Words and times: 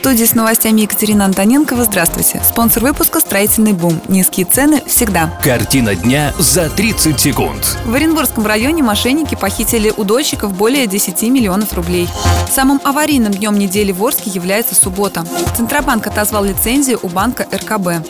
Студии 0.00 0.24
с 0.24 0.34
новостями 0.34 0.80
Екатерина 0.80 1.26
Антоненкова. 1.26 1.84
Здравствуйте. 1.84 2.40
Спонсор 2.42 2.84
выпуска 2.84 3.20
«Строительный 3.20 3.74
бум». 3.74 4.00
Низкие 4.08 4.46
цены 4.46 4.82
всегда. 4.86 5.38
Картина 5.42 5.94
дня 5.94 6.32
за 6.38 6.70
30 6.70 7.20
секунд. 7.20 7.76
В 7.84 7.94
Оренбургском 7.94 8.46
районе 8.46 8.82
мошенники 8.82 9.34
похитили 9.34 9.92
у 9.94 10.04
дольщиков 10.04 10.54
более 10.54 10.86
10 10.86 11.22
миллионов 11.24 11.74
рублей. 11.74 12.08
Самым 12.50 12.80
аварийным 12.82 13.34
днем 13.34 13.58
недели 13.58 13.92
в 13.92 14.02
Орске 14.02 14.30
является 14.30 14.74
суббота. 14.74 15.26
Центробанк 15.54 16.06
отозвал 16.06 16.44
лицензию 16.44 16.98
у 17.02 17.08
банка 17.08 17.46
РКБ. 17.52 18.08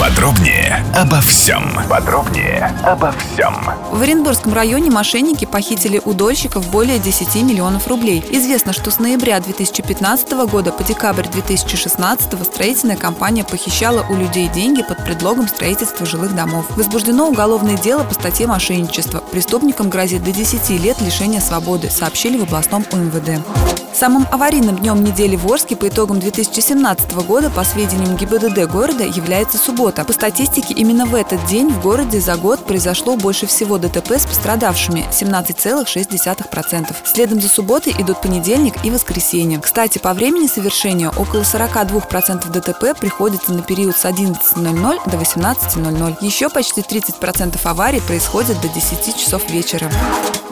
Подробнее 0.00 0.82
обо 0.96 1.20
всем. 1.20 1.78
Подробнее 1.86 2.74
обо 2.82 3.12
всем. 3.12 3.54
В 3.92 4.00
Оренбургском 4.00 4.54
районе 4.54 4.90
мошенники 4.90 5.44
похитили 5.44 6.00
у 6.02 6.14
дольщиков 6.14 6.70
более 6.70 6.98
10 6.98 7.34
миллионов 7.42 7.86
рублей. 7.86 8.24
Известно, 8.30 8.72
что 8.72 8.90
с 8.90 8.98
ноября 8.98 9.38
2015 9.40 10.32
года 10.50 10.72
по 10.72 10.82
декабрь 10.84 11.28
2016 11.28 12.46
строительная 12.46 12.96
компания 12.96 13.44
похищала 13.44 14.06
у 14.08 14.14
людей 14.16 14.48
деньги 14.48 14.82
под 14.82 15.04
предлогом 15.04 15.46
строительства 15.46 16.06
жилых 16.06 16.34
домов. 16.34 16.64
Возбуждено 16.76 17.28
уголовное 17.28 17.76
дело 17.76 18.02
по 18.02 18.14
статье 18.14 18.46
мошенничества. 18.46 19.22
Преступникам 19.30 19.90
грозит 19.90 20.24
до 20.24 20.32
10 20.32 20.70
лет 20.82 20.98
лишения 21.02 21.40
свободы, 21.40 21.90
сообщили 21.90 22.38
в 22.38 22.44
областном 22.44 22.86
УМВД. 22.90 23.44
Самым 23.92 24.26
аварийным 24.30 24.78
днем 24.78 25.02
недели 25.02 25.36
в 25.36 25.50
Орске 25.50 25.76
по 25.76 25.88
итогам 25.88 26.20
2017 26.20 27.12
года, 27.26 27.50
по 27.50 27.64
сведениям 27.64 28.16
ГИБДД 28.16 28.70
города, 28.70 29.04
является 29.04 29.58
суббота. 29.58 30.04
По 30.04 30.12
статистике, 30.12 30.74
именно 30.74 31.06
в 31.06 31.14
этот 31.14 31.44
день 31.46 31.70
в 31.70 31.82
городе 31.82 32.20
за 32.20 32.36
год 32.36 32.64
произошло 32.64 33.16
больше 33.16 33.46
всего 33.46 33.78
ДТП 33.78 34.12
с 34.12 34.26
пострадавшими– 34.26 35.06
17,6%. 35.10 36.96
Следом 37.04 37.40
за 37.40 37.48
субботой 37.48 37.94
идут 37.98 38.22
понедельник 38.22 38.74
и 38.84 38.90
воскресенье. 38.90 39.58
Кстати, 39.58 39.98
по 39.98 40.14
времени 40.14 40.46
совершения 40.46 41.10
около 41.10 41.42
42% 41.42 42.48
ДТП 42.48 42.98
приходится 42.98 43.52
на 43.52 43.62
период 43.62 43.96
с 43.96 44.04
11.00 44.04 45.10
до 45.10 45.16
18.00. 45.16 46.16
Еще 46.20 46.48
почти 46.48 46.80
30% 46.80 47.58
аварий 47.64 48.00
происходят 48.00 48.60
до 48.60 48.68
10 48.68 49.16
часов 49.16 49.50
вечера. 49.50 49.90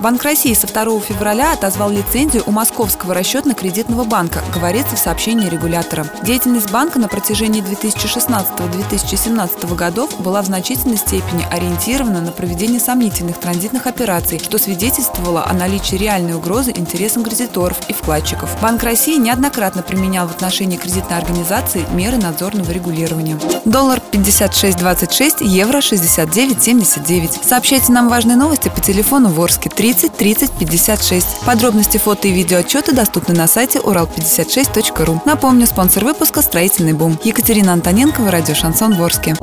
Банк 0.01 0.23
России 0.23 0.55
со 0.55 0.69
2 0.69 1.01
февраля 1.01 1.53
отозвал 1.53 1.91
лицензию 1.91 2.45
у 2.47 2.53
Московского 2.53 3.15
расчетно-кредитного 3.15 4.05
банка, 4.05 4.45
говорится 4.55 4.95
в 4.95 4.99
сообщении 4.99 5.49
регулятора. 5.49 6.07
Деятельность 6.23 6.71
банка 6.71 7.01
на 7.01 7.09
протяжении 7.09 7.61
2016-2017 7.63 9.75
годов 9.75 10.21
была 10.21 10.43
в 10.43 10.47
значительной 10.47 10.99
степени 10.99 11.45
ориентирована 11.51 12.21
на 12.21 12.31
проведение 12.31 12.79
сомнительных 12.79 13.39
транзитных 13.39 13.89
операций, 13.89 14.39
что 14.39 14.59
свидетельствовало 14.59 15.45
о 15.45 15.53
наличии 15.53 15.97
реальной 15.97 16.35
угрозы 16.35 16.73
интересам 16.77 17.25
кредиторов 17.25 17.79
и 17.89 17.93
вкладчиков. 17.93 18.57
Банк 18.63 18.85
России 18.85 19.17
неоднократно 19.17 19.83
применял 19.83 20.29
в 20.29 20.31
отношении 20.31 20.77
кредитной 20.77 21.19
организации 21.19 21.85
меры 21.93 22.19
надзорного 22.19 22.71
регулирования. 22.71 23.37
Доллар 23.65 24.01
56.26, 24.13 25.45
евро 25.45 25.79
69.79. 25.79 27.45
Сообщайте 27.45 27.91
нам 27.91 28.09
важные 28.09 28.37
новости 28.37 28.69
по 28.69 28.81
телефону 28.81 29.31
Ворске 29.31 29.71
30 29.89 30.19
30 30.19 30.51
56. 30.59 31.27
Подробности 31.47 31.97
фото 31.97 32.29
и 32.29 32.31
видеоотчеты 32.31 32.93
доступны 32.93 33.35
на 33.35 33.47
сайте 33.47 33.79
урал56.ру. 33.79 35.23
Напомню, 35.25 35.67
спонсор 35.67 36.05
выпуска 36.05 36.43
«Строительный 36.43 36.93
бум». 36.93 37.19
Екатерина 37.25 37.73
Антоненкова, 37.73 38.31
радио 38.31 38.55
«Шансон 38.55 38.95
Ворске». 38.97 39.35